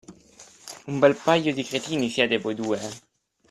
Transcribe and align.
Un 0.91 0.95
bel 0.99 1.13
paio 1.15 1.53
di 1.53 1.63
cretini 1.63 2.09
siete 2.09 2.39
voi 2.39 2.55
due! 2.55 2.79